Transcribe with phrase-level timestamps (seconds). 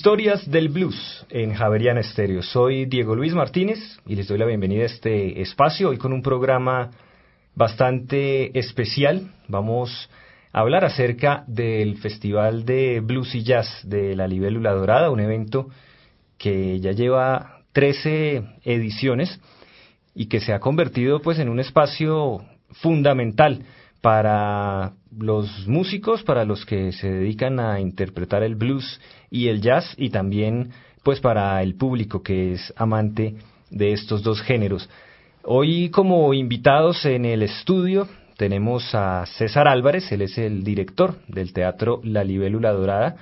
[0.00, 2.42] Historias del Blues en Javeriana Estéreo.
[2.42, 6.22] Soy Diego Luis Martínez y les doy la bienvenida a este espacio hoy con un
[6.22, 6.90] programa
[7.54, 9.30] bastante especial.
[9.46, 10.08] Vamos
[10.54, 15.68] a hablar acerca del Festival de Blues y Jazz de la Libélula Dorada, un evento
[16.38, 19.38] que ya lleva 13 ediciones
[20.14, 23.66] y que se ha convertido pues en un espacio fundamental
[24.00, 29.00] para los músicos, para los que se dedican a interpretar el blues
[29.30, 30.70] y el jazz y también
[31.02, 33.36] pues para el público que es amante
[33.70, 34.88] de estos dos géneros.
[35.42, 41.52] Hoy como invitados en el estudio tenemos a César Álvarez, él es el director del
[41.52, 43.16] Teatro La Libélula Dorada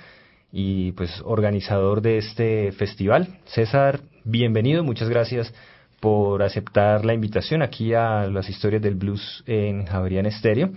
[0.53, 3.39] y pues organizador de este festival.
[3.47, 5.53] César, bienvenido, muchas gracias
[6.01, 10.71] por aceptar la invitación aquí a las historias del blues en Javerian Estéreo.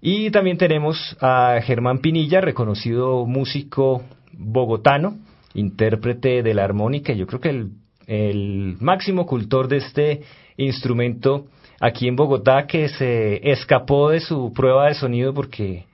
[0.00, 5.18] Y también tenemos a Germán Pinilla, reconocido músico bogotano,
[5.54, 7.70] intérprete de la armónica, yo creo que el,
[8.06, 10.22] el máximo cultor de este
[10.56, 11.46] instrumento
[11.80, 15.86] aquí en Bogotá que se escapó de su prueba de sonido porque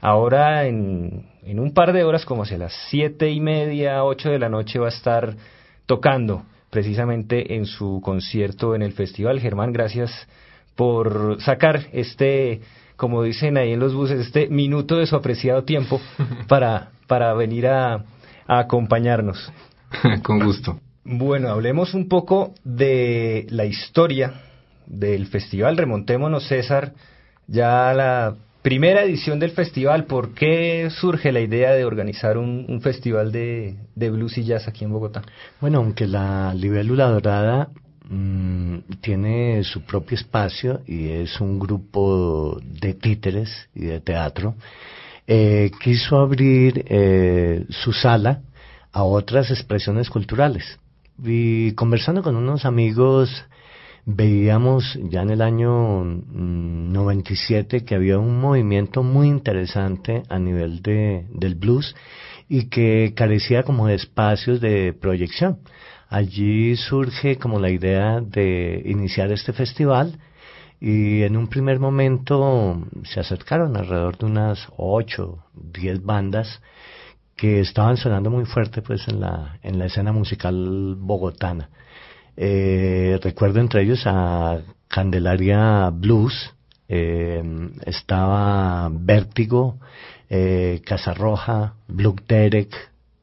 [0.00, 4.38] ahora en, en un par de horas, como hacia las siete y media, ocho de
[4.38, 5.36] la noche, va a estar
[5.86, 6.44] tocando
[6.74, 9.38] precisamente en su concierto en el festival.
[9.38, 10.10] Germán, gracias
[10.74, 12.62] por sacar este,
[12.96, 16.00] como dicen ahí en los buses, este minuto de su apreciado tiempo
[16.48, 18.04] para, para venir a,
[18.48, 19.52] a acompañarnos.
[20.24, 20.80] Con gusto.
[21.04, 24.42] Bueno, hablemos un poco de la historia
[24.86, 25.76] del festival.
[25.76, 26.94] Remontémonos, César,
[27.46, 30.06] ya a la primera edición del festival.
[30.06, 34.90] ¿Por qué surge la idea de organizar un, festival de, blues y jazz aquí en
[34.90, 35.22] Bogotá?
[35.60, 37.68] Bueno, aunque la Libélula Dorada
[38.08, 44.54] mmm, tiene su propio espacio y es un grupo de títeres y de teatro,
[45.26, 48.40] eh, quiso abrir eh, su sala
[48.92, 50.78] a otras expresiones culturales.
[51.22, 53.44] Y conversando con unos amigos,
[54.06, 60.82] veíamos ya en el año 97 mm, que había un movimiento muy interesante a nivel
[60.82, 61.94] de, del blues
[62.48, 65.58] y que carecía como de espacios de proyección.
[66.08, 70.18] Allí surge como la idea de iniciar este festival
[70.80, 76.60] y en un primer momento se acercaron alrededor de unas ocho, diez bandas
[77.36, 81.70] que estaban sonando muy fuerte pues en la, en la escena musical bogotana.
[82.36, 86.54] Eh, recuerdo entre ellos a Candelaria Blues,
[86.88, 87.42] eh,
[87.86, 89.78] estaba Vértigo,
[90.28, 92.74] eh, Casarroja, Blue Derek,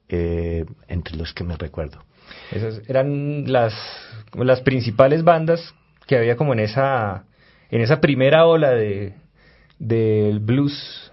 [0.10, 2.04] eh, entre los que me recuerdo.
[2.52, 3.74] Esas eran las,
[4.34, 5.74] las principales bandas
[6.08, 7.26] que había como en esa,
[7.70, 9.14] en esa primera ola de,
[9.80, 11.11] del blues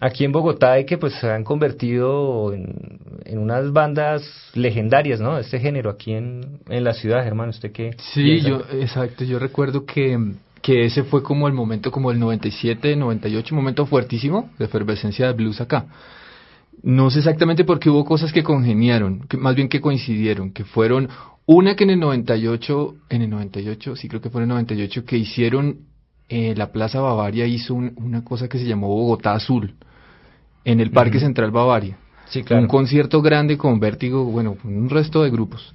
[0.00, 4.22] aquí en Bogotá y que pues se han convertido en, en unas bandas
[4.54, 5.38] legendarias, ¿no?
[5.38, 7.96] Este género aquí en, en la ciudad, hermano, ¿usted qué?
[8.12, 10.18] Sí, yo, exacto, yo recuerdo que,
[10.62, 15.32] que ese fue como el momento, como el 97, 98, momento fuertísimo de efervescencia de
[15.32, 15.86] blues acá.
[16.82, 21.08] No sé exactamente porque hubo cosas que congeniaron, que más bien que coincidieron, que fueron
[21.46, 25.04] una que en el 98, en el 98, sí creo que fue en el 98,
[25.04, 25.78] que hicieron,
[26.28, 29.74] eh, la Plaza Bavaria hizo una cosa que se llamó Bogotá Azul,
[30.64, 31.96] en el Parque Central Bavaria.
[32.28, 32.62] Sí, claro.
[32.62, 35.72] Un concierto grande con Vértigo, bueno, un resto de grupos.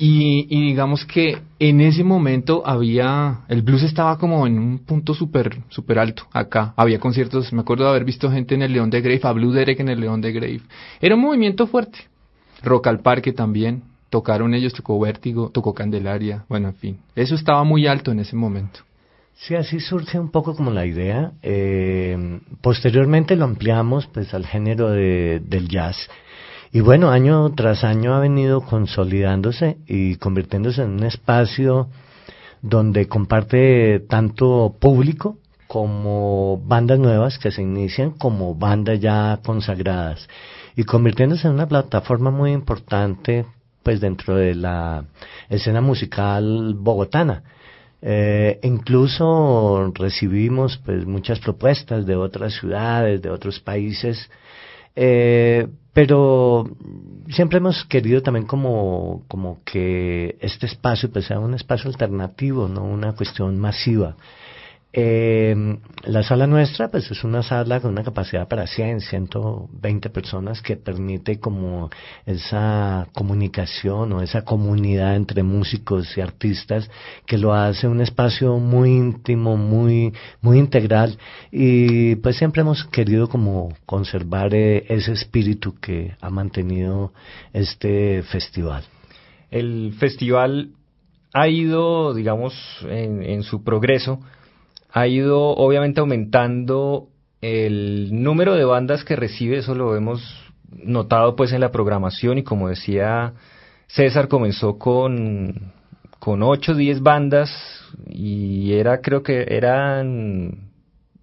[0.00, 5.12] Y, y, digamos que en ese momento había, el blues estaba como en un punto
[5.12, 6.72] súper super alto acá.
[6.76, 9.50] Había conciertos, me acuerdo de haber visto gente en el León de Grave, a Blue
[9.50, 10.60] Derek en el León de Grave.
[11.00, 11.98] Era un movimiento fuerte.
[12.62, 16.98] Rock al Parque también, tocaron ellos, tocó Vértigo, tocó Candelaria, bueno, en fin.
[17.16, 18.80] Eso estaba muy alto en ese momento.
[19.40, 21.32] Sí, así surge un poco como la idea.
[21.42, 25.96] Eh, posteriormente lo ampliamos pues al género de, del jazz.
[26.72, 31.88] Y bueno, año tras año ha venido consolidándose y convirtiéndose en un espacio
[32.62, 35.38] donde comparte tanto público
[35.68, 40.28] como bandas nuevas que se inician como bandas ya consagradas
[40.74, 43.46] y convirtiéndose en una plataforma muy importante
[43.84, 45.04] pues dentro de la
[45.48, 47.44] escena musical bogotana.
[48.00, 54.30] Eh, incluso recibimos pues muchas propuestas de otras ciudades, de otros países,
[54.94, 56.70] eh, pero
[57.28, 62.84] siempre hemos querido también como, como que este espacio pues sea un espacio alternativo, no
[62.84, 64.16] una cuestión masiva.
[64.90, 65.54] Eh,
[66.04, 70.76] la sala nuestra, pues es una sala con una capacidad para 100, 120 personas que
[70.76, 71.90] permite como
[72.24, 76.90] esa comunicación o esa comunidad entre músicos y artistas
[77.26, 81.18] que lo hace un espacio muy íntimo, muy, muy integral
[81.52, 87.12] y pues siempre hemos querido como conservar eh, ese espíritu que ha mantenido
[87.52, 88.84] este festival.
[89.50, 90.70] El festival
[91.34, 92.54] ha ido, digamos,
[92.88, 94.20] en, en su progreso,
[94.90, 97.08] ha ido obviamente aumentando
[97.40, 100.22] el número de bandas que recibe, eso lo hemos
[100.70, 103.32] notado pues en la programación y como decía
[103.86, 105.72] César comenzó con
[106.18, 107.50] con 8 o 10 bandas
[108.06, 110.68] y era creo que eran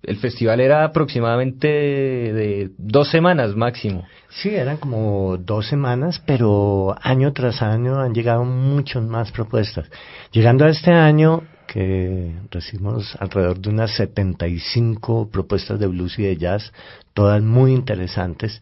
[0.06, 4.06] el festival era aproximadamente de dos semanas máximo.
[4.30, 9.90] Sí, eran como dos semanas, pero año tras año han llegado muchas más propuestas.
[10.32, 11.44] Llegando a este año,
[11.76, 16.72] que recibimos alrededor de unas 75 propuestas de blues y de jazz,
[17.14, 18.62] todas muy interesantes.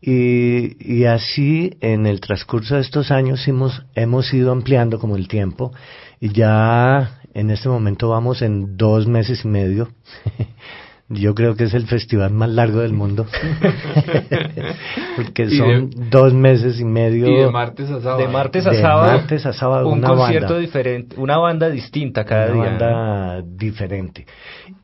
[0.00, 5.26] Y, y así en el transcurso de estos años hemos, hemos ido ampliando como el
[5.26, 5.72] tiempo
[6.20, 9.88] y ya en este momento vamos en dos meses y medio
[11.10, 13.26] Yo creo que es el festival más largo del mundo.
[15.16, 17.28] Porque son dos meses y medio.
[17.28, 18.18] Y de martes a sábado.
[18.18, 19.12] De martes a sábado.
[19.18, 20.60] martes a sábado un una concierto banda.
[20.60, 22.70] diferente, una banda distinta cada una día.
[22.70, 24.26] banda diferente.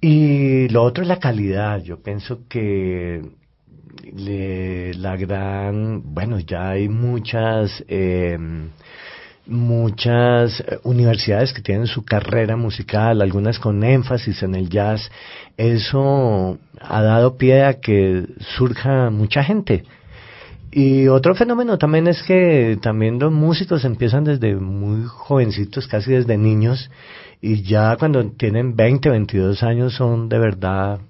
[0.01, 1.83] Y lo otro es la calidad.
[1.83, 3.23] Yo pienso que
[4.15, 8.39] le- la gran, bueno, ya hay muchas, eh,
[9.51, 15.11] muchas eh, universidades que tienen su carrera musical, algunas con énfasis en el jazz.
[15.57, 18.27] Eso ha dado pie a que
[18.57, 19.85] surja mucha gente.
[20.73, 26.39] Y otro fenómeno también es que también los músicos empiezan desde muy jovencitos, casi desde
[26.39, 26.91] niños,
[27.41, 31.01] y ya cuando tienen 20, 22 años son de verdad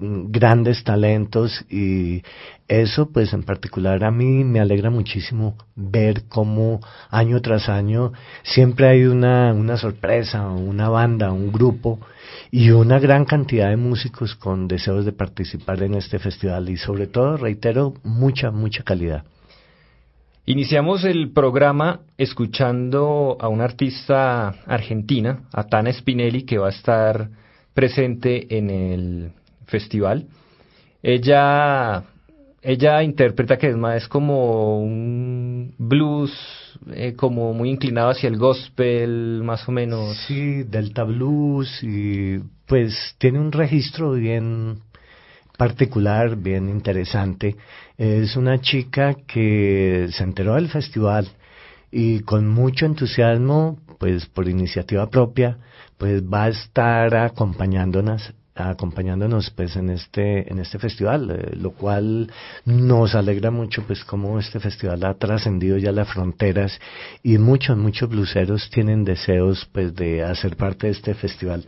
[0.00, 2.22] grandes talentos y
[2.68, 8.12] eso pues en particular a mí me alegra muchísimo ver cómo año tras año
[8.42, 12.00] siempre hay una, una sorpresa, una banda, un grupo
[12.50, 17.06] y una gran cantidad de músicos con deseos de participar en este festival y sobre
[17.06, 19.24] todo, reitero, mucha, mucha calidad.
[20.48, 27.30] Iniciamos el programa escuchando a una artista argentina, a Tana Spinelli, que va a estar
[27.74, 29.32] presente en el
[29.66, 30.26] festival.
[31.02, 32.04] Ella,
[32.62, 36.32] ella interpreta que es más como un blues,
[36.92, 40.16] eh, como muy inclinado hacia el gospel, más o menos.
[40.26, 44.80] Sí, delta blues y pues tiene un registro bien
[45.56, 47.56] particular, bien interesante.
[47.96, 51.28] Es una chica que se enteró del festival
[51.90, 55.58] y con mucho entusiasmo, pues por iniciativa propia,
[55.96, 62.30] pues va a estar acompañándonos acompañándonos pues en este en este festival eh, lo cual
[62.64, 66.80] nos alegra mucho pues como este festival ha trascendido ya las fronteras
[67.22, 71.66] y muchos muchos bluseros tienen deseos pues de hacer parte de este festival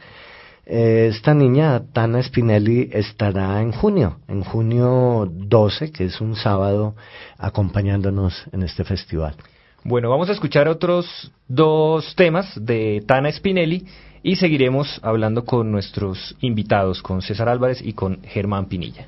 [0.70, 6.94] eh, esta niña, Tana Spinelli, estará en junio, en junio 12, que es un sábado,
[7.38, 9.34] acompañándonos en este festival.
[9.82, 13.86] Bueno, vamos a escuchar otros dos temas de Tana Spinelli
[14.28, 19.06] y seguiremos hablando con nuestros invitados, con César Álvarez y con Germán Pinilla.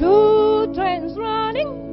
[0.00, 1.89] Two trains running.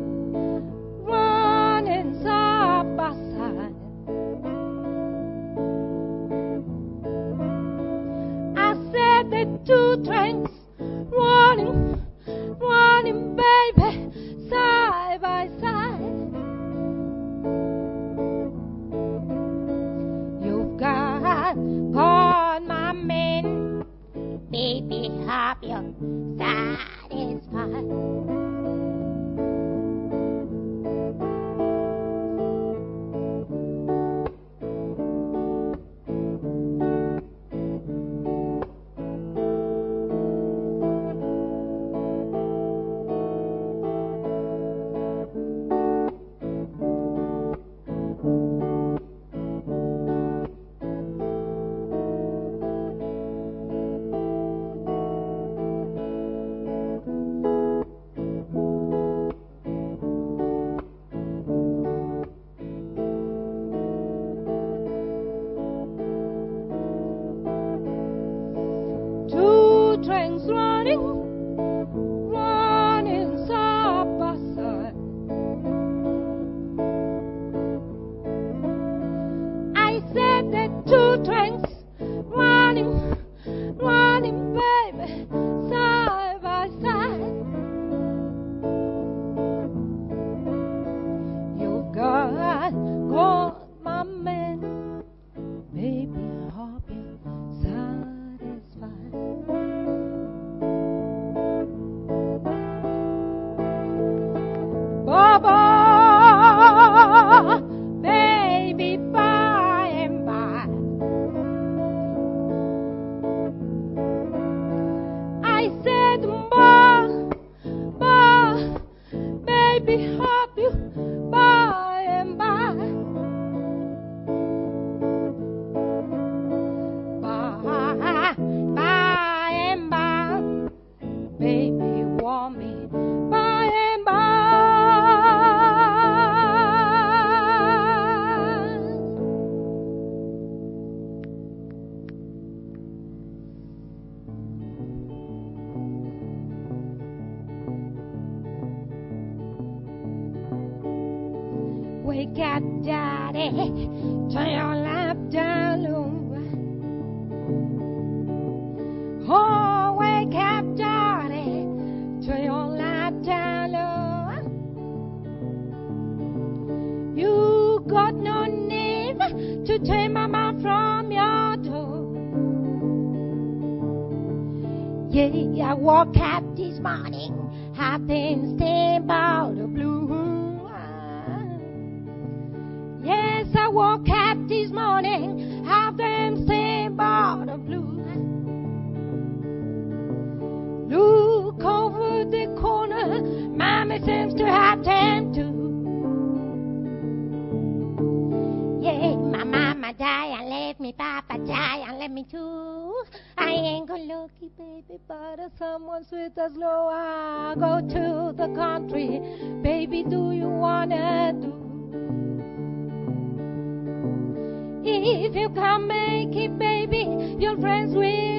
[215.10, 215.48] If you.
[215.58, 218.37] Can't make it, baby, your friends will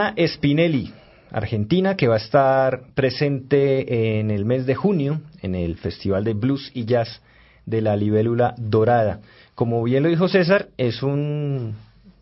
[0.00, 0.94] Tana Spinelli,
[1.30, 6.32] argentina, que va a estar presente en el mes de junio en el Festival de
[6.32, 7.20] Blues y Jazz
[7.66, 9.20] de la Libélula Dorada.
[9.54, 11.74] Como bien lo dijo César, es un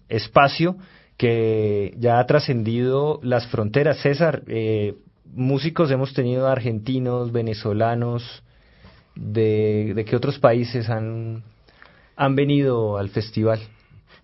[0.09, 0.77] espacio
[1.17, 4.03] que ya ha trascendido las fronteras.
[4.03, 4.97] César, eh,
[5.33, 8.43] músicos hemos tenido argentinos, venezolanos,
[9.15, 11.45] de, de qué otros países han,
[12.17, 13.61] han venido al festival.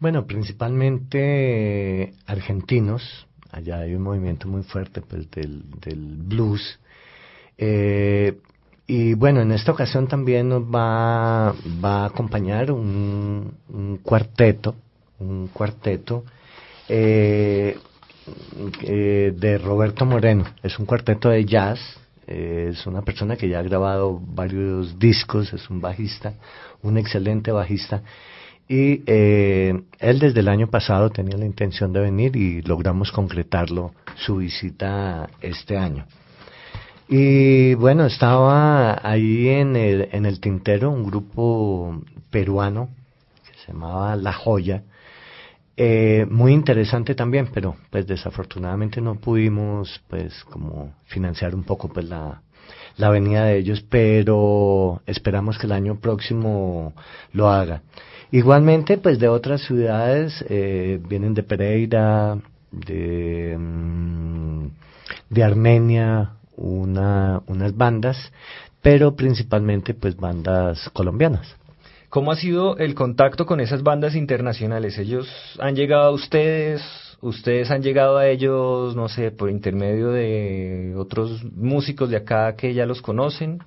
[0.00, 3.28] Bueno, principalmente eh, argentinos.
[3.54, 6.80] Allá hay un movimiento muy fuerte pues, del, del blues.
[7.56, 8.36] Eh,
[8.86, 14.74] y bueno, en esta ocasión también nos va, va a acompañar un, un cuarteto,
[15.20, 16.24] un cuarteto
[16.88, 17.78] eh,
[18.82, 20.44] eh, de Roberto Moreno.
[20.62, 21.78] Es un cuarteto de jazz.
[22.26, 26.34] eh, es una persona que ya ha grabado varios discos, es un bajista,
[26.82, 28.02] un excelente bajista.
[28.68, 33.92] Y eh, él desde el año pasado tenía la intención de venir y logramos concretarlo
[34.16, 36.06] su visita este año.
[37.08, 42.00] Y bueno, estaba ahí en el, en el tintero un grupo
[42.30, 42.88] peruano
[43.46, 44.82] que se llamaba La Joya,
[45.76, 52.08] eh, muy interesante también, pero pues desafortunadamente no pudimos pues como financiar un poco pues
[52.08, 52.42] la,
[52.96, 56.94] la venida de ellos, pero esperamos que el año próximo
[57.32, 57.82] lo haga.
[58.34, 62.36] Igualmente pues de otras ciudades eh, vienen de Pereira,
[62.72, 64.66] de, mm,
[65.30, 68.32] de Armenia, una, unas bandas,
[68.82, 71.54] pero principalmente pues bandas colombianas.
[72.08, 74.98] ¿Cómo ha sido el contacto con esas bandas internacionales?
[74.98, 75.28] ¿Ellos
[75.60, 76.82] han llegado a ustedes?
[77.20, 82.74] ¿Ustedes han llegado a ellos, no sé, por intermedio de otros músicos de acá que
[82.74, 83.60] ya los conocen?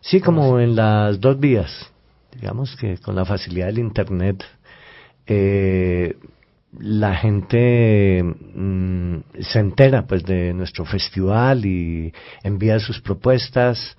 [0.00, 1.90] Sí, como en las dos vías.
[2.34, 4.44] Digamos que con la facilidad del Internet,
[5.26, 6.16] eh,
[6.78, 13.96] la gente mm, se entera pues de nuestro festival y envía sus propuestas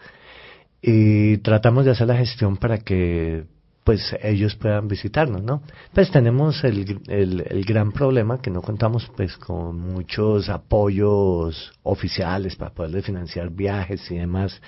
[0.81, 3.45] y tratamos de hacer la gestión para que
[3.83, 5.61] pues ellos puedan visitarnos, ¿no?
[5.93, 12.55] Pues tenemos el, el, el, gran problema que no contamos pues con muchos apoyos oficiales
[12.55, 14.59] para poder financiar viajes y demás,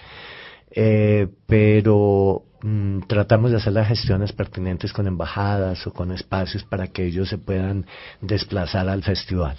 [0.79, 6.85] eh, pero mm, tratamos de hacer las gestiones pertinentes con embajadas o con espacios para
[6.85, 7.87] que ellos se puedan
[8.21, 9.57] desplazar al festival.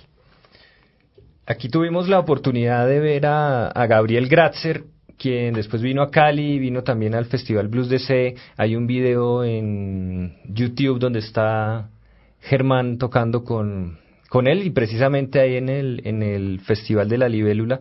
[1.45, 4.85] Aquí tuvimos la oportunidad de ver a, Gabriel Gratzer
[5.19, 8.37] quien después vino a Cali, vino también al Festival Blues DC.
[8.57, 11.91] Hay un video en YouTube donde está
[12.43, 17.29] Germán tocando con, con él y precisamente ahí en el, en el Festival de la
[17.29, 17.81] Libélula.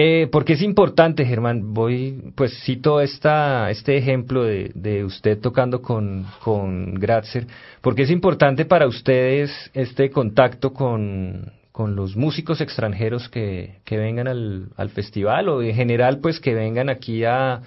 [0.00, 6.24] Eh, porque es importante, Germán, voy, pues cito esta, este ejemplo de, usted tocando con,
[6.38, 7.48] con Gratzer,
[7.80, 14.28] porque es importante para ustedes este contacto con, con los músicos extranjeros que, que vengan
[14.28, 17.62] al, al, festival o en general pues que vengan aquí a,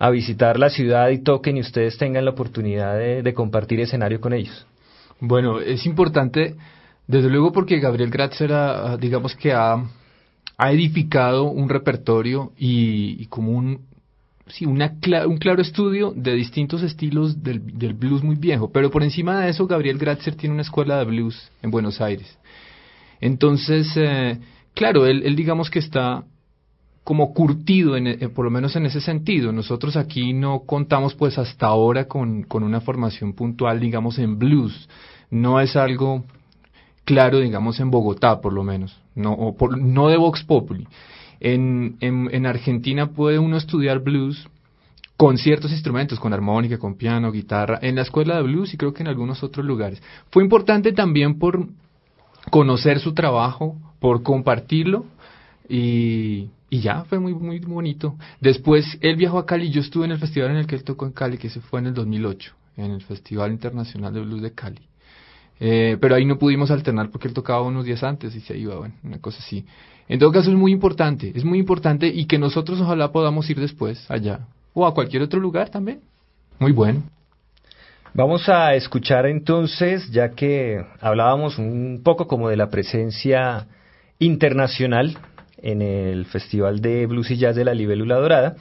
[0.00, 4.20] a, visitar la ciudad y toquen y ustedes tengan la oportunidad de, de compartir escenario
[4.20, 4.66] con ellos.
[5.20, 6.56] Bueno, es importante,
[7.06, 8.50] desde luego porque Gabriel Gratzer,
[8.98, 9.80] digamos que ha
[10.58, 13.82] ha edificado un repertorio y, como un,
[14.48, 14.92] sí, una,
[15.26, 18.72] un claro estudio de distintos estilos del, del, blues muy viejo.
[18.72, 22.36] Pero por encima de eso, Gabriel Gratzer tiene una escuela de blues en Buenos Aires.
[23.20, 24.38] Entonces, eh,
[24.74, 26.24] claro, él, digamos que está
[27.04, 29.52] como curtido, en, eh, por lo menos en ese sentido.
[29.52, 34.88] Nosotros aquí no contamos pues hasta ahora con, con una formación puntual, digamos, en blues.
[35.30, 36.24] No es algo
[37.08, 40.86] claro, digamos, en Bogotá, por lo menos, no, o por, no de Vox Populi.
[41.40, 44.48] En, en, en, Argentina puede uno estudiar blues
[45.16, 48.94] con ciertos instrumentos, con armónica, con piano, guitarra, en la escuela de blues y creo
[48.94, 50.02] que en algunos otros lugares.
[50.30, 51.68] Fue importante también por
[52.50, 55.06] conocer su trabajo, por compartirlo
[55.68, 58.16] y, y ya, fue muy, muy bonito.
[58.40, 61.06] Después él viajó a Cali, yo estuve en el festival en el que él tocó
[61.06, 64.52] en Cali, que se fue en el 2008, en el Festival Internacional de Blues de
[64.52, 64.88] Cali.
[65.60, 68.78] Eh, pero ahí no pudimos alternar porque él tocaba unos días antes y se iba,
[68.78, 69.64] una cosa así.
[70.08, 73.60] En todo caso es muy importante, es muy importante y que nosotros ojalá podamos ir
[73.60, 76.00] después allá o a cualquier otro lugar también.
[76.58, 77.02] Muy bueno.
[78.14, 83.66] Vamos a escuchar entonces, ya que hablábamos un poco como de la presencia
[84.18, 85.18] internacional
[85.60, 88.56] en el Festival de Blues y Jazz de la Libélula Dorada,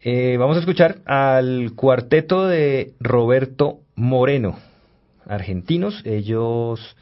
[0.00, 4.56] eh, vamos a escuchar al cuarteto de Roberto Moreno
[5.26, 6.02] argentinos.
[6.04, 6.96] Ellos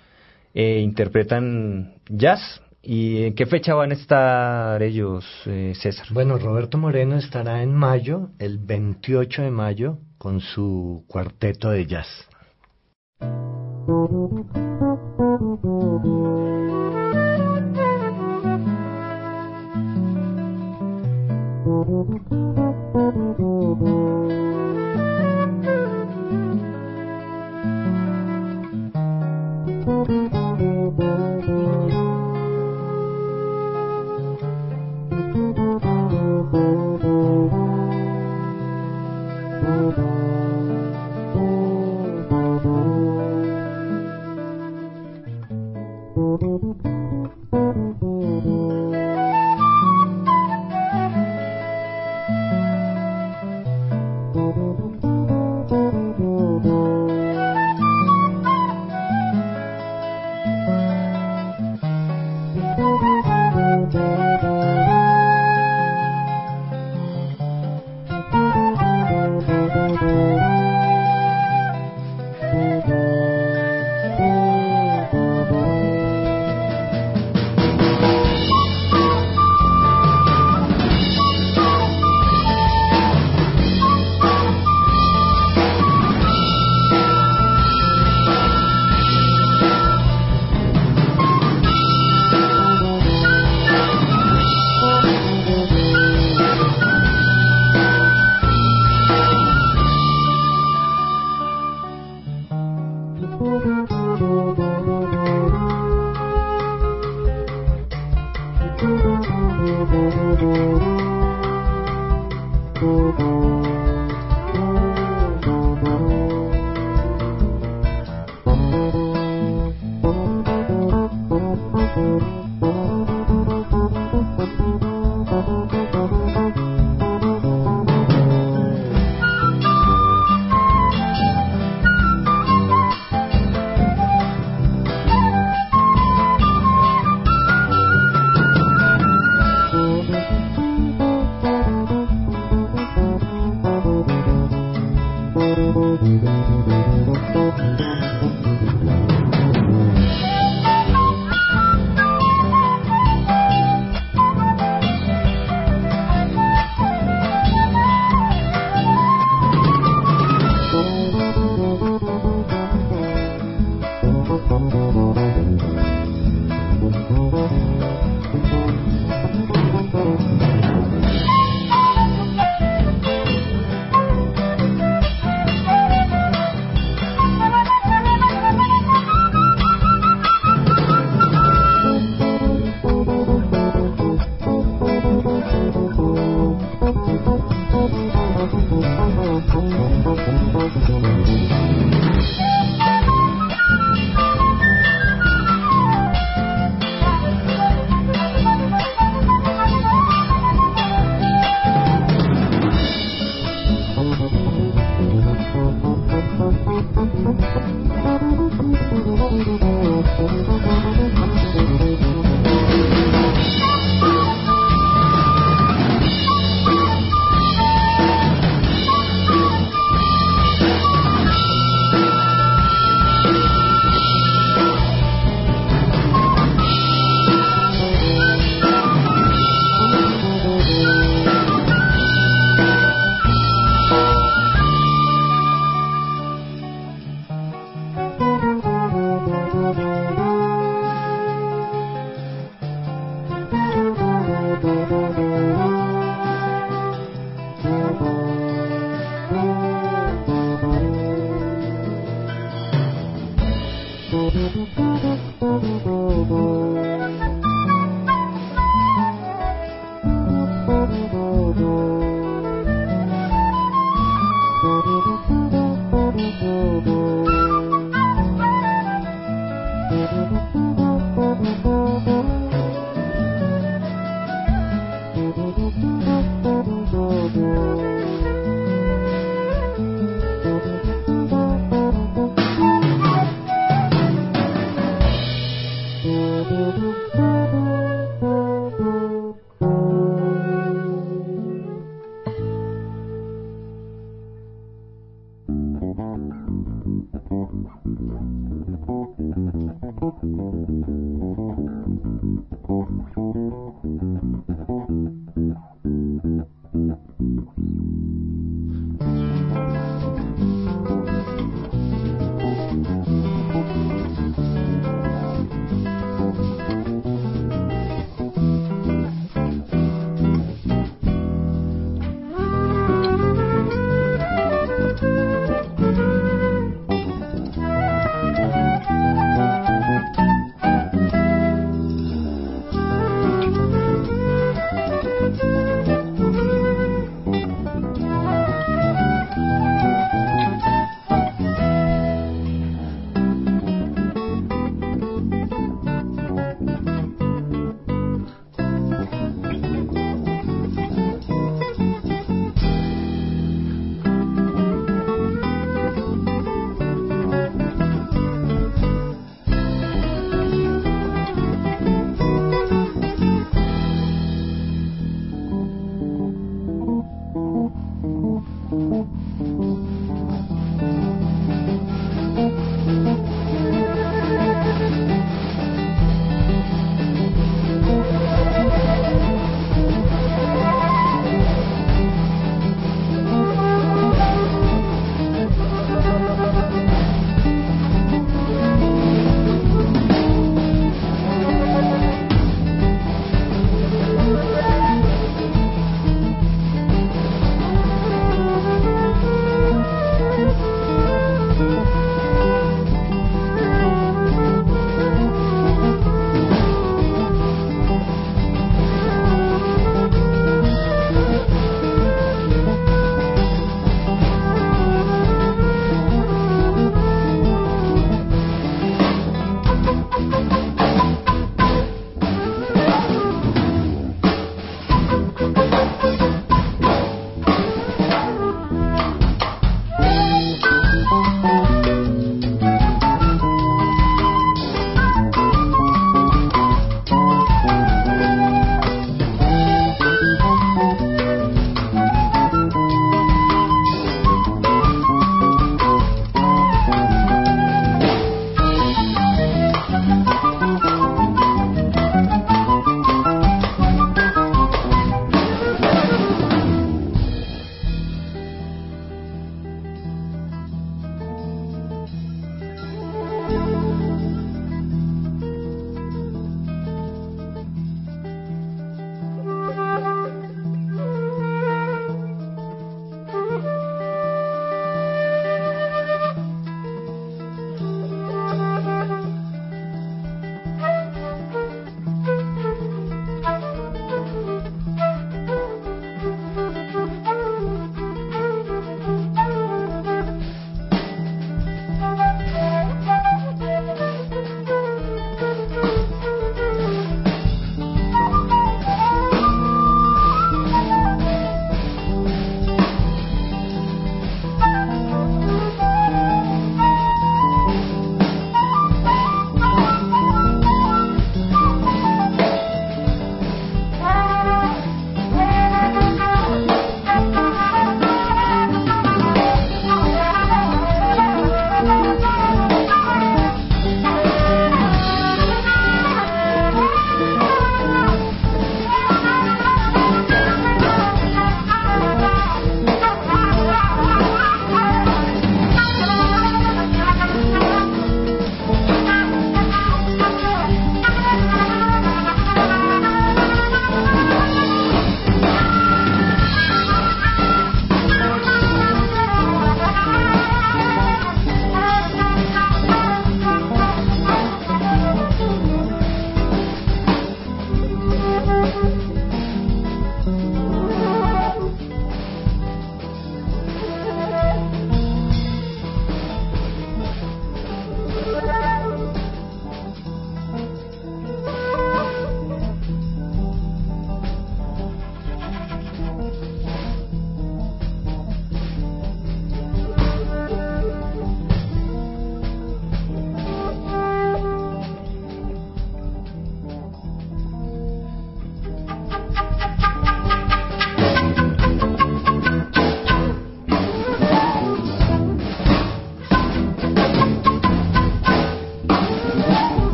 [0.54, 2.62] eh, interpretan jazz.
[2.82, 6.06] ¿Y en qué fecha van a estar ellos, eh, César?
[6.12, 12.08] Bueno, Roberto Moreno estará en mayo, el 28 de mayo, con su cuarteto de jazz.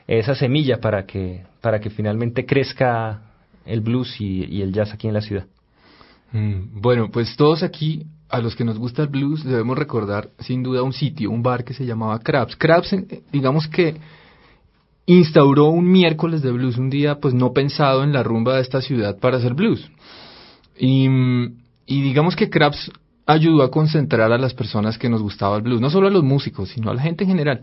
[0.07, 3.23] esa semilla para que, para que finalmente crezca
[3.65, 5.47] el blues y, el jazz aquí en la ciudad.
[6.33, 10.63] Mm, bueno, pues todos aquí, a los que nos gusta el blues, debemos recordar sin
[10.63, 12.57] duda un sitio, un bar que se llamaba Krabs.
[12.57, 13.97] Krabs, eh, digamos que
[15.07, 18.81] instauró un miércoles de blues, un día pues no pensado en la rumba de esta
[18.81, 19.89] ciudad para hacer blues.
[20.79, 22.91] Y mm, y digamos que Krabs
[23.27, 26.23] ayudó a concentrar a las personas que nos gustaba el blues, no solo a los
[26.23, 27.61] músicos, sino a la gente en general.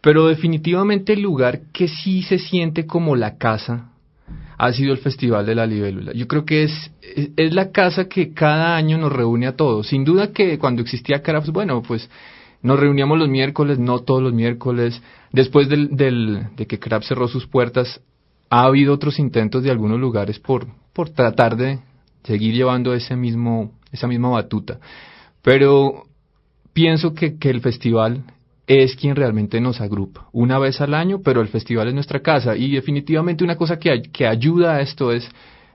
[0.00, 3.90] Pero definitivamente el lugar que sí se siente como la casa
[4.58, 6.12] ha sido el Festival de la Libélula.
[6.12, 6.90] Yo creo que es,
[7.36, 9.88] es, la casa que cada año nos reúne a todos.
[9.88, 12.08] Sin duda que cuando existía Krabs, bueno, pues
[12.62, 15.02] nos reuníamos los miércoles, no todos los miércoles.
[15.32, 18.00] Después del, del, de que Krabs cerró sus puertas,
[18.48, 21.80] ha habido otros intentos de algunos lugares por, por tratar de,
[22.26, 24.78] seguir llevando ese mismo, esa misma batuta.
[25.42, 26.04] Pero
[26.72, 28.24] pienso que, que el festival
[28.66, 30.28] es quien realmente nos agrupa.
[30.32, 32.56] Una vez al año, pero el festival es nuestra casa.
[32.56, 35.28] Y definitivamente una cosa que, que ayuda a esto es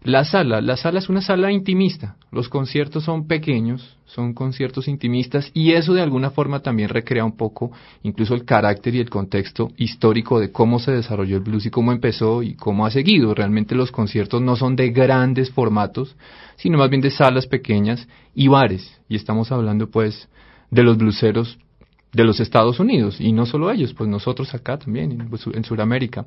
[0.04, 2.16] la sala, la sala es una sala intimista.
[2.32, 7.38] Los conciertos son pequeños, son conciertos intimistas y eso de alguna forma también recrea un
[7.38, 7.72] poco
[8.02, 11.92] incluso el carácter y el contexto histórico de cómo se desarrolló el blues y cómo
[11.92, 13.36] empezó y cómo ha seguido.
[13.36, 16.16] Realmente los conciertos no son de grandes formatos,
[16.56, 19.00] sino más bien de salas pequeñas y bares.
[19.08, 20.30] Y estamos hablando pues
[20.72, 21.60] de los bluseros
[22.14, 25.64] de los Estados Unidos y no solo ellos, pues nosotros acá también en, pues, en
[25.64, 26.26] Sudamérica.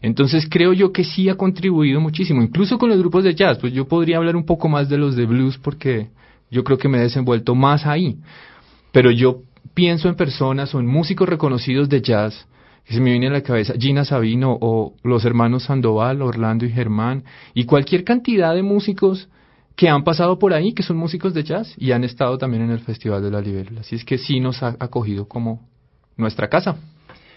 [0.00, 3.72] Entonces creo yo que sí ha contribuido muchísimo, incluso con los grupos de jazz, pues
[3.72, 6.08] yo podría hablar un poco más de los de blues porque
[6.50, 8.16] yo creo que me he desenvuelto más ahí,
[8.90, 9.42] pero yo
[9.74, 12.46] pienso en personas o en músicos reconocidos de jazz
[12.86, 16.70] que se me viene a la cabeza Gina Sabino o los hermanos Sandoval, Orlando y
[16.70, 17.22] Germán
[17.52, 19.28] y cualquier cantidad de músicos
[19.78, 22.72] que han pasado por ahí, que son músicos de jazz y han estado también en
[22.72, 23.82] el Festival de la Libélula.
[23.82, 25.68] Así es que sí nos ha acogido como
[26.16, 26.74] nuestra casa.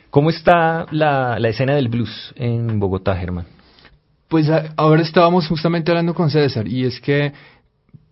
[0.09, 3.45] ¿Cómo está la, la escena del blues en Bogotá, Germán?
[4.27, 7.31] Pues ahora estábamos justamente hablando con César y es que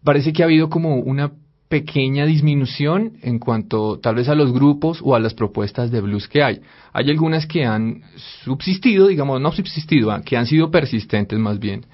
[0.04, 1.32] parece que ha habido como una
[1.68, 6.28] pequeña disminución en cuanto tal vez a los grupos o a las propuestas de blues
[6.28, 6.62] que hay.
[6.94, 8.04] Hay algunas que han
[8.44, 11.88] subsistido, digamos, no subsistido, ah, que han sido persistentes más bien.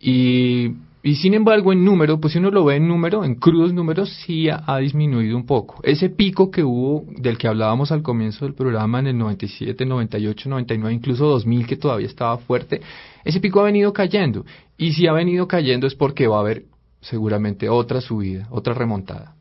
[0.00, 3.72] Y y sin embargo, en número, pues si uno lo ve en número, en crudos
[3.72, 5.78] números, sí ha, disminuido un poco.
[5.84, 10.48] Ese pico que hubo, del que hablábamos al comienzo del programa en el 97, 98,
[10.48, 12.80] 99, incluso 2000, que todavía estaba fuerte,
[13.24, 14.44] ese pico ha venido cayendo.
[14.76, 16.64] Y si ha venido cayendo es porque va a haber
[17.00, 19.36] seguramente otra subida, otra remontada.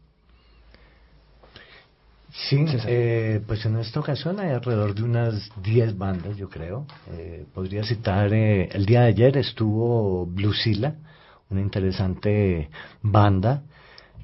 [2.31, 6.85] Sí, eh, pues en esta ocasión hay alrededor de unas 10 bandas, yo creo.
[7.11, 10.93] Eh, podría citar, eh, el día de ayer estuvo Bluesila,
[11.49, 12.69] una interesante
[13.01, 13.63] banda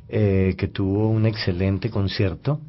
[0.10, 2.60] eh, que tuvo un excelente concierto.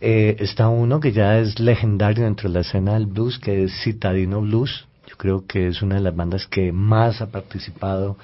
[0.00, 3.72] Eh, está uno que ya es legendario dentro de la escena del blues, que es
[3.82, 4.86] Citadino Blues.
[5.06, 8.16] Yo creo que es una de las bandas que más ha participado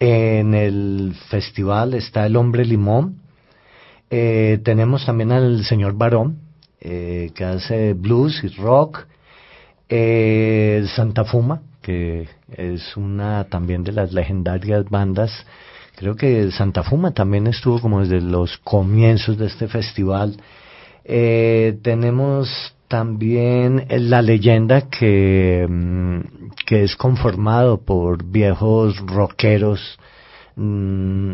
[0.00, 1.94] en el festival.
[1.94, 3.20] Está El Hombre Limón.
[4.10, 6.40] Eh, tenemos también al señor Barón,
[6.80, 9.06] que hace blues y rock.
[9.88, 12.26] Santa Fuma, que
[12.56, 15.30] es una también de las legendarias bandas.
[15.96, 20.36] Creo que Santa Fuma también estuvo como desde los comienzos de este festival.
[21.04, 22.48] Eh, tenemos
[22.88, 26.20] también la leyenda que, mm,
[26.66, 29.98] que es conformado por viejos rockeros,
[30.56, 31.32] mm,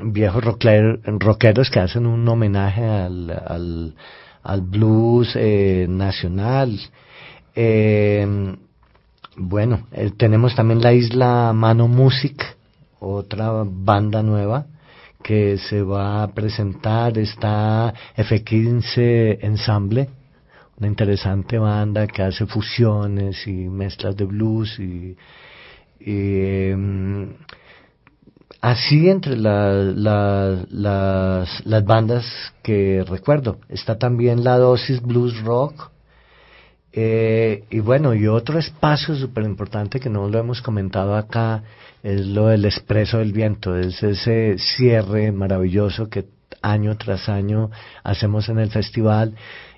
[0.00, 3.94] viejos rockeros que hacen un homenaje al,
[4.42, 6.80] al, blues eh, nacional.
[7.54, 8.56] Eh,
[9.38, 12.44] bueno, eh, tenemos también la isla Mano Music,
[12.98, 14.66] otra banda nueva
[15.22, 20.08] que se va a presentar, está F15 Ensemble,
[20.78, 25.16] una interesante banda que hace fusiones y mezclas de blues y,
[26.00, 27.34] em,
[28.60, 32.24] así entre las, las bandas
[32.62, 33.58] que recuerdo.
[33.68, 35.90] Está también la dosis blues rock.
[36.92, 41.62] Eh, y bueno, y otro espacio súper importante que no lo hemos comentado acá
[42.02, 46.26] es lo del expreso del viento, es ese cierre maravilloso que
[46.62, 47.70] año tras año
[48.02, 49.34] hacemos en el festival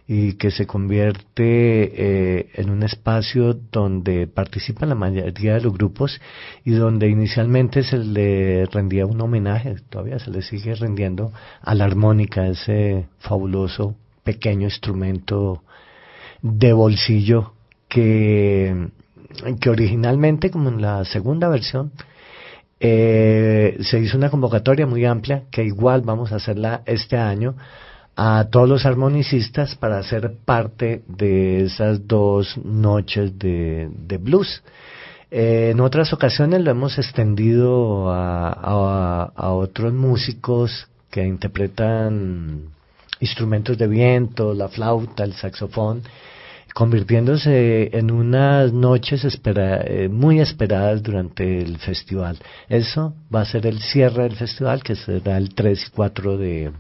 [0.07, 6.21] y que se convierte eh, en un espacio donde participan la mayoría de los grupos
[6.65, 11.33] y donde inicialmente se le rendía un homenaje, todavía se le sigue rendiendo
[11.63, 13.95] a la armónica, ese fabuloso
[14.25, 15.63] pequeño instrumento
[16.43, 17.53] de bolsillo
[17.88, 18.88] que,
[19.61, 21.93] que originalmente, como en la segunda versión,
[22.82, 27.55] eh, se hizo una convocatoria muy amplia que igual vamos a hacerla este año
[28.16, 34.62] a todos los armonicistas para ser parte de esas dos noches de, blues.
[35.30, 42.64] Eh, en otras ocasiones lo hemos extendido a, a, otros músicos que interpretan
[43.20, 46.03] instrumentos de viento, la flauta, el saxofón,
[46.75, 52.39] convirtiéndose en unas noches espera, eh, muy esperadas durante el festival.
[52.68, 56.73] Eso va a ser el cierre del festival, que será el 3 y 4 de,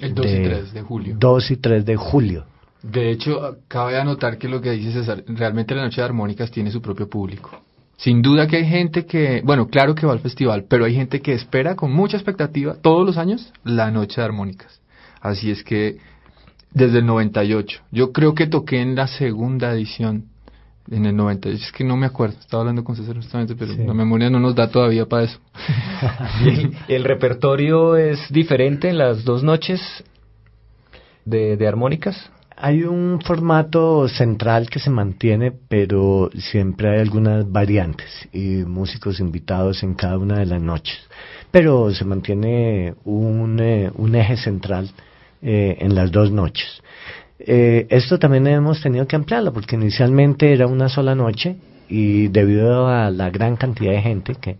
[0.00, 1.16] el 2 y 3 de julio.
[1.18, 2.44] 2 y 3 de julio.
[2.82, 6.70] De hecho, cabe anotar que lo que dice César, realmente la Noche de Armónicas tiene
[6.70, 7.50] su propio público.
[7.96, 11.20] Sin duda que hay gente que, bueno, claro que va al festival, pero hay gente
[11.20, 14.80] que espera con mucha expectativa todos los años la Noche de Armónicas.
[15.20, 15.98] Así es que
[16.72, 20.26] desde el 98, yo creo que toqué en la segunda edición
[20.90, 23.94] en el 90, es que no me acuerdo, estaba hablando con César justamente, pero la
[23.94, 25.38] memoria no nos da todavía para eso.
[26.88, 29.80] el, repertorio es diferente en las dos noches
[31.24, 32.30] de, de armónicas?
[32.56, 39.82] Hay un formato central que se mantiene, pero siempre hay algunas variantes y músicos invitados
[39.84, 40.98] en cada una de las noches.
[41.52, 44.90] Pero se mantiene un, eh, un eje central
[45.42, 46.82] eh, en las dos noches.
[47.38, 51.56] Eh, esto también hemos tenido que ampliarlo porque inicialmente era una sola noche
[51.88, 54.56] y debido a la gran cantidad de gente que,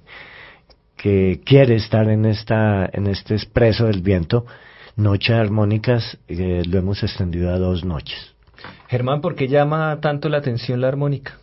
[0.97, 4.47] que quiere estar en, esta, en este expreso del viento,
[4.97, 8.35] Noche de Armónicas eh, lo hemos extendido a dos noches.
[8.89, 11.39] Germán, ¿por qué llama tanto la atención la armónica?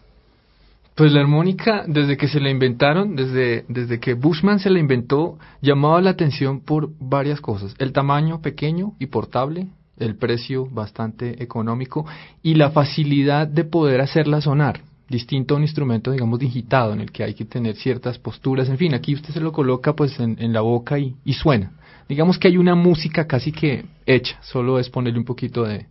[0.96, 5.38] Pues la armónica, desde que se la inventaron, desde, desde que Bushman se la inventó,
[5.62, 7.76] llamaba la atención por varias cosas.
[7.80, 9.68] El tamaño pequeño y portable,
[9.98, 12.06] el precio bastante económico
[12.42, 17.12] y la facilidad de poder hacerla sonar, distinto a un instrumento, digamos, digitado, en el
[17.12, 20.54] que hay que tener ciertas posturas, en fin, aquí usted se lo coloca pues en,
[20.54, 21.74] la boca y, suena.
[22.08, 25.88] Digamos que hay una música casi que hecha, solo es ponerle un poquito de,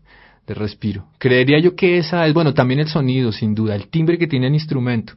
[0.47, 1.07] de respiro.
[1.19, 4.49] Creería yo que esa es, bueno, también el sonido, sin duda, el timbre que tiene
[4.49, 5.15] el instrumento.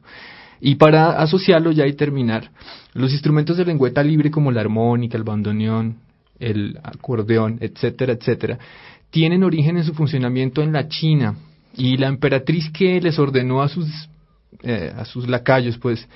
[0.60, 2.50] Y para asociarlo ya y terminar,
[2.94, 5.98] los instrumentos de lengüeta libre como la armónica, el bandoneón,
[6.38, 8.58] el acordeón, etcétera, etcétera,
[9.10, 11.36] tienen origen en su funcionamiento en la China
[11.76, 13.88] y la emperatriz que les ordenó a sus,
[14.62, 16.08] eh, a sus lacayos, pues,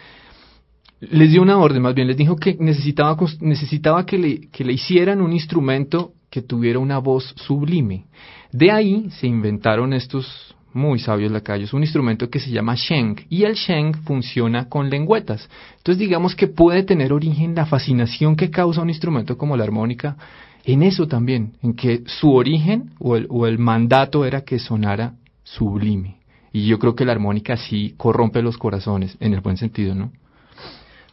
[1.01, 4.73] les dio una orden, más bien les dijo que necesitaba, necesitaba que, le, que le
[4.73, 8.07] hicieran un instrumento que tuviera una voz sublime.
[8.53, 13.45] De ahí se inventaron estos muy sabios lacayos, un instrumento que se llama Sheng, y
[13.45, 15.47] el Sheng funciona con lengüetas.
[15.77, 20.17] Entonces digamos que puede tener origen la fascinación que causa un instrumento como la armónica
[20.65, 25.17] en eso también, en que su origen o el, o el mandato era que sonara
[25.43, 26.17] sublime.
[26.51, 30.13] Y yo creo que la armónica sí corrompe los corazones, en el buen sentido, ¿no?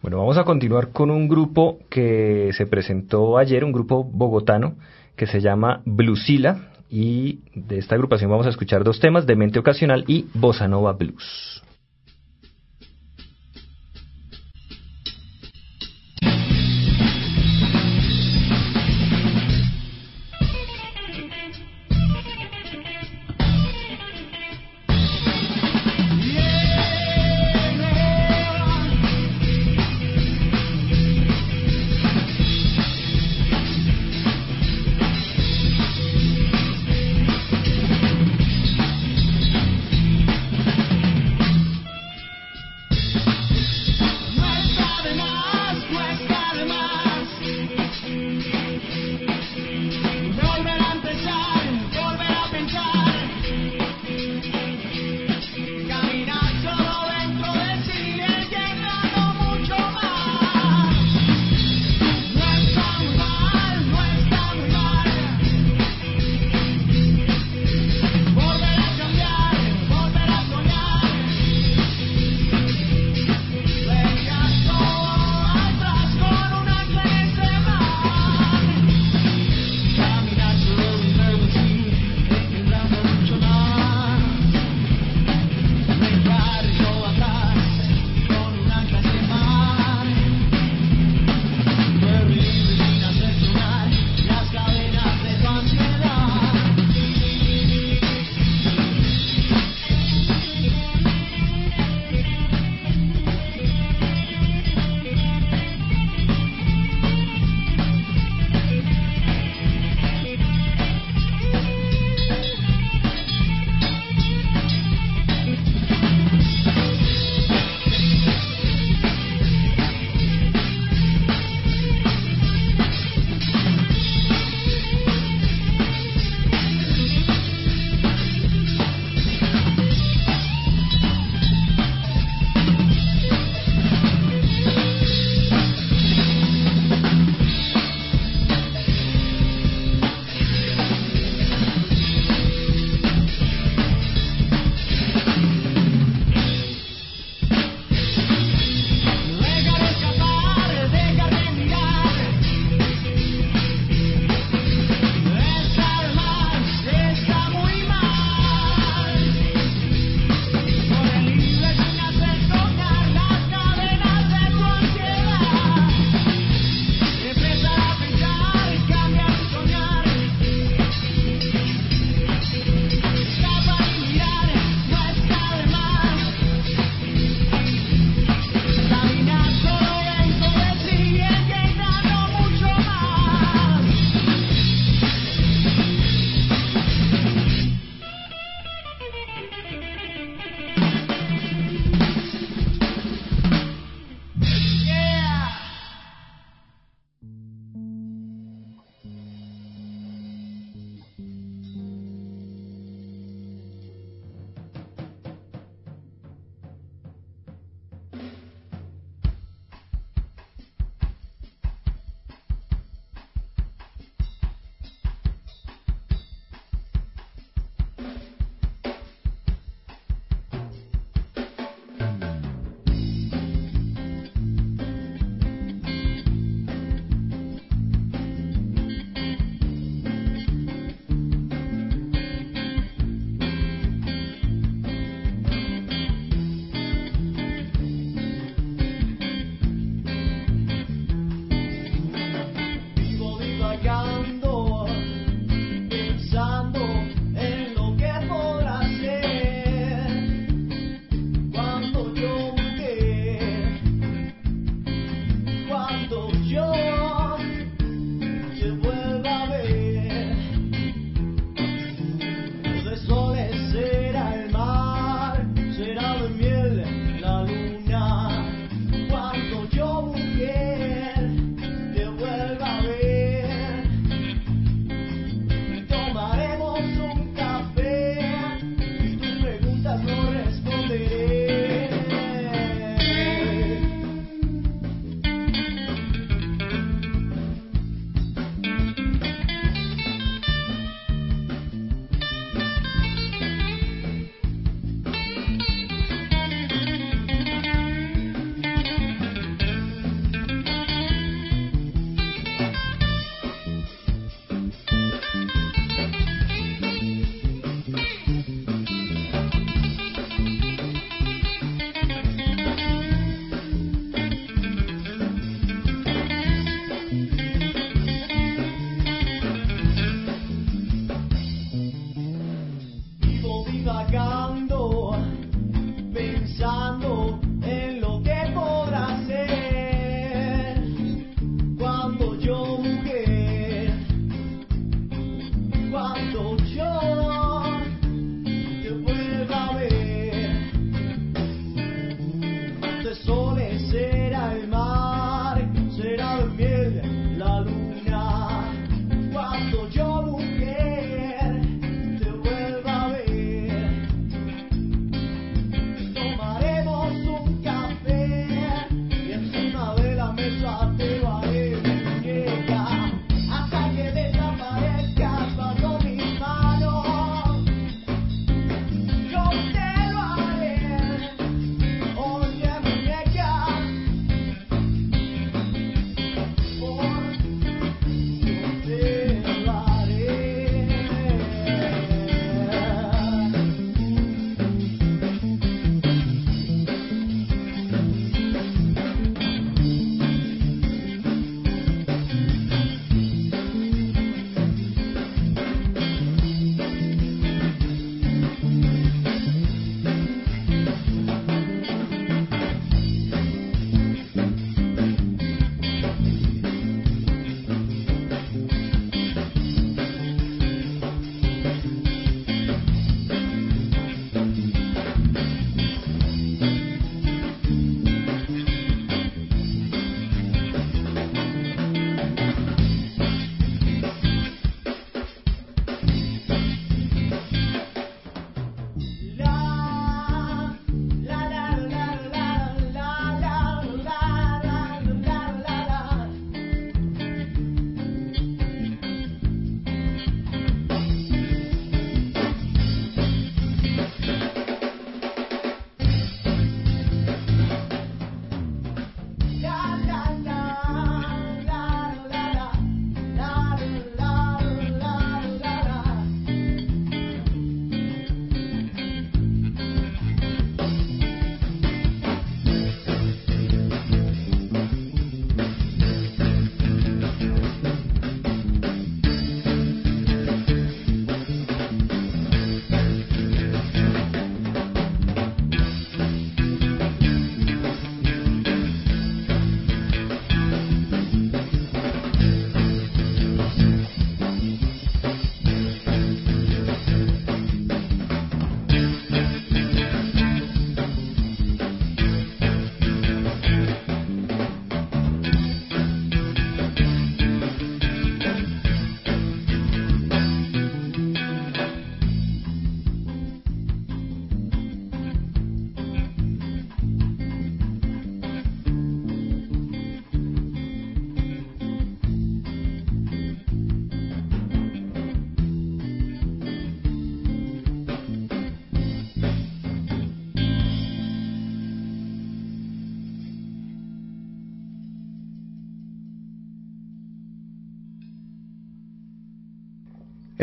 [0.02, 4.76] Bueno, vamos a continuar con un grupo que se presentó ayer, un grupo bogotano
[5.20, 10.06] que se llama Bluesila y de esta agrupación vamos a escuchar dos temas, Demente Ocasional
[10.08, 11.59] y Bossa Nova Blues.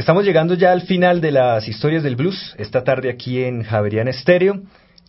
[0.06, 2.54] Estamos llegando ya al final de las historias del blues.
[2.58, 4.62] Esta tarde aquí en Javerian Estéreo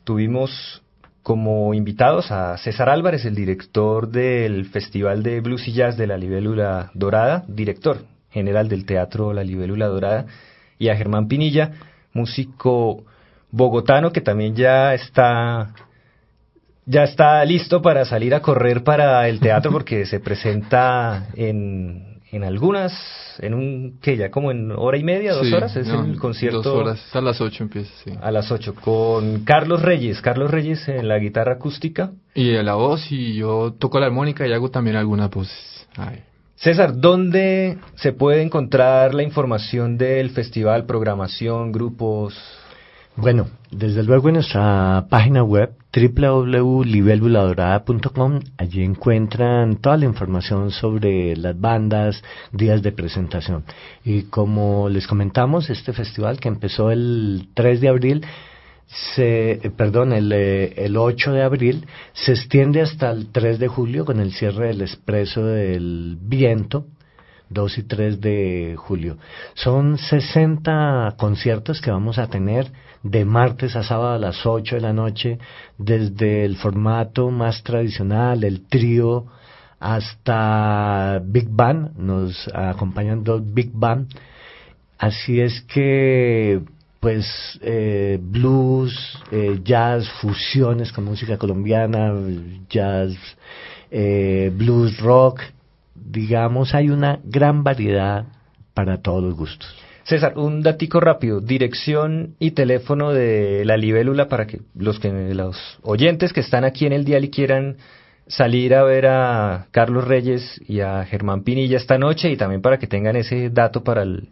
[0.03, 0.81] tuvimos
[1.21, 6.17] como invitados a César Álvarez, el director del Festival de Blues y Jazz de la
[6.17, 10.25] Libélula Dorada, director general del Teatro La Libélula Dorada,
[10.79, 11.73] y a Germán Pinilla,
[12.13, 13.05] músico
[13.51, 15.75] bogotano que también ya está
[16.87, 22.43] ya está listo para salir a correr para el teatro porque se presenta en en
[22.43, 22.93] algunas,
[23.39, 26.61] en un, que ya como en hora y media, dos horas, es el concierto.
[26.61, 28.11] Dos horas, a las ocho empieza, sí.
[28.21, 32.11] A las ocho, con Carlos Reyes, Carlos Reyes en la guitarra acústica.
[32.33, 35.87] Y la voz, y yo toco la armónica y hago también algunas voces.
[36.55, 42.35] César, ¿dónde se puede encontrar la información del festival, programación, grupos?
[43.15, 51.59] Bueno, desde luego en nuestra página web www.libeluladorada.com allí encuentran toda la información sobre las
[51.59, 53.63] bandas, días de presentación.
[54.05, 58.23] Y como les comentamos, este festival que empezó el 3 de abril,
[59.15, 63.67] se, eh, perdón, el, eh, el 8 de abril, se extiende hasta el 3 de
[63.67, 66.85] julio con el cierre del Expreso del Viento,
[67.49, 69.17] 2 y 3 de julio.
[69.55, 72.71] Son 60 conciertos que vamos a tener
[73.09, 75.39] de martes a sábado a las 8 de la noche,
[75.77, 79.25] desde el formato más tradicional, el trío,
[79.79, 84.07] hasta Big Band, nos acompañan dos Big Band.
[84.97, 86.61] Así es que
[86.99, 88.93] pues eh, blues,
[89.31, 92.13] eh, jazz, fusiones con música colombiana,
[92.69, 93.13] jazz,
[93.91, 95.41] eh, blues rock,
[95.93, 98.25] digamos, hay una gran variedad
[98.73, 99.86] para todos los gustos.
[100.07, 105.79] César, un datico rápido, dirección y teléfono de la libélula para que los que los
[105.81, 107.75] oyentes que están aquí en el dial y quieran
[108.25, 112.79] salir a ver a Carlos Reyes y a Germán Pinilla esta noche y también para
[112.79, 114.29] que tengan ese dato para el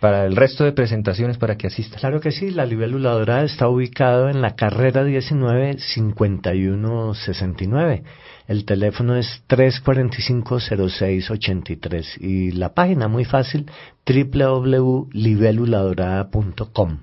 [0.00, 1.98] para el resto de presentaciones para que asistan.
[1.98, 8.02] Claro que sí, la libélula dorada está ubicado en la carrera 19 5169
[8.48, 13.66] el teléfono es 345-0683 y la página muy fácil
[14.06, 16.98] www.libeluladorada.com.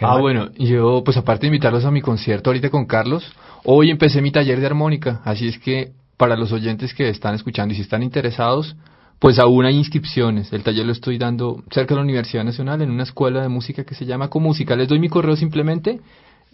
[0.00, 3.32] Ah, bueno, yo pues aparte de invitarlos a mi concierto ahorita con Carlos,
[3.64, 7.72] hoy empecé mi taller de armónica, así es que para los oyentes que están escuchando
[7.72, 8.76] y si están interesados,
[9.18, 10.52] pues aún hay inscripciones.
[10.52, 13.84] El taller lo estoy dando cerca de la Universidad Nacional en una escuela de música
[13.84, 14.76] que se llama Comúsica.
[14.76, 16.00] Les doy mi correo simplemente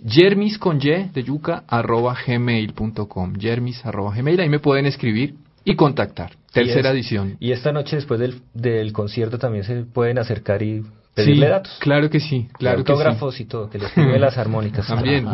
[0.06, 3.34] Jermis con Y de yuca arroba gmail.com.
[3.38, 4.40] Jermis arroba gmail.
[4.40, 5.34] Ahí me pueden escribir
[5.64, 6.32] y contactar.
[6.52, 7.36] Tercera edición.
[7.40, 10.82] Y esta noche después del, del concierto también se pueden acercar y
[11.14, 11.76] pedirle datos.
[11.80, 14.86] Claro que sí, claro autógrafos y todo, que les escribe las armónicas.
[14.88, 15.26] También.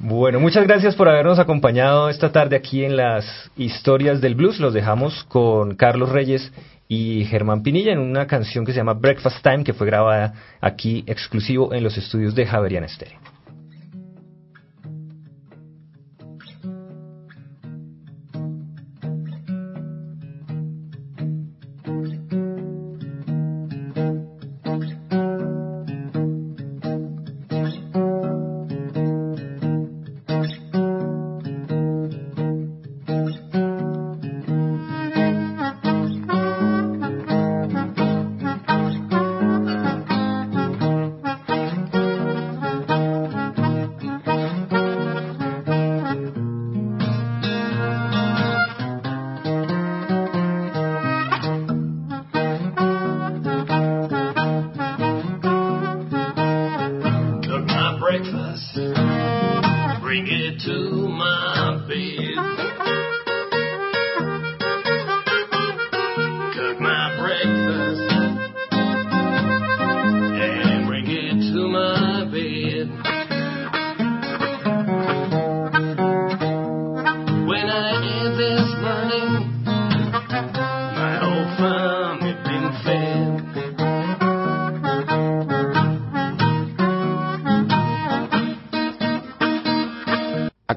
[0.00, 4.60] Bueno, muchas gracias por habernos acompañado esta tarde aquí en las historias del blues.
[4.60, 6.52] Los dejamos con Carlos Reyes
[6.86, 11.02] y Germán Pinilla en una canción que se llama Breakfast Time, que fue grabada aquí
[11.08, 13.18] exclusivo en los estudios de Javerian Stereo.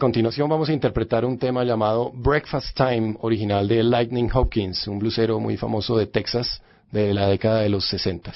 [0.01, 5.39] Continuación vamos a interpretar un tema llamado Breakfast Time, original de Lightning Hopkins, un blusero
[5.39, 8.33] muy famoso de Texas de la década de los 60.